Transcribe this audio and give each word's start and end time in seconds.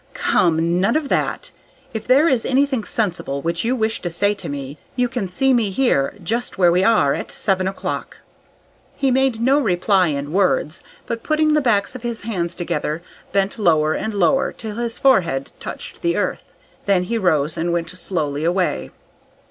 "Come, 0.15 0.79
none 0.81 0.95
of 0.95 1.09
that. 1.09 1.51
If 1.93 2.07
there 2.07 2.27
is 2.27 2.43
anything 2.43 2.85
sensible 2.85 3.43
which 3.43 3.63
you 3.63 3.75
wish 3.75 4.01
to 4.01 4.09
say 4.09 4.33
to 4.33 4.49
me, 4.49 4.79
you 4.95 5.07
can 5.07 5.27
see 5.27 5.53
me 5.53 5.69
here, 5.69 6.15
just 6.23 6.57
where 6.57 6.71
we 6.71 6.83
are, 6.83 7.13
at 7.13 7.29
seven 7.31 7.67
o'clock." 7.67 8.17
He 8.95 9.11
made 9.11 9.39
no 9.39 9.59
reply 9.59 10.07
in 10.07 10.31
words, 10.33 10.83
but, 11.05 11.21
putting 11.21 11.53
the 11.53 11.61
backs 11.61 11.93
of 11.93 12.01
his 12.01 12.21
hands 12.21 12.55
together, 12.55 13.03
bent 13.31 13.59
lower 13.59 13.93
and 13.93 14.15
lower 14.15 14.51
till 14.51 14.77
his 14.77 14.97
forehead 14.97 15.51
touched 15.59 16.01
the 16.01 16.17
earth. 16.17 16.51
Then 16.87 17.03
he 17.03 17.19
rose 17.19 17.55
and 17.55 17.71
went 17.71 17.91
slowly 17.91 18.43
away. 18.43 18.89